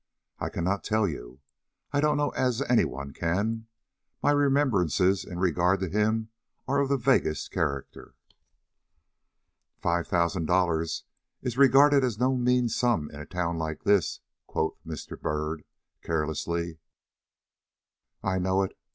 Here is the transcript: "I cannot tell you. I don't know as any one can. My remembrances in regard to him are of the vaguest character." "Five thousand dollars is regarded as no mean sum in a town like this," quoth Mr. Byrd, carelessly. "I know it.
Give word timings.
"I 0.39 0.49
cannot 0.49 0.83
tell 0.83 1.07
you. 1.07 1.41
I 1.91 2.01
don't 2.01 2.17
know 2.17 2.31
as 2.31 2.63
any 2.63 2.85
one 2.85 3.13
can. 3.13 3.67
My 4.23 4.31
remembrances 4.31 5.23
in 5.23 5.37
regard 5.37 5.79
to 5.81 5.89
him 5.89 6.29
are 6.67 6.79
of 6.79 6.89
the 6.89 6.97
vaguest 6.97 7.51
character." 7.51 8.15
"Five 9.77 10.07
thousand 10.07 10.47
dollars 10.47 11.03
is 11.43 11.55
regarded 11.55 12.03
as 12.03 12.17
no 12.17 12.35
mean 12.35 12.67
sum 12.67 13.11
in 13.11 13.19
a 13.19 13.27
town 13.27 13.59
like 13.59 13.83
this," 13.83 14.21
quoth 14.47 14.73
Mr. 14.83 15.21
Byrd, 15.21 15.65
carelessly. 16.01 16.79
"I 18.23 18.39
know 18.39 18.63
it. 18.63 18.75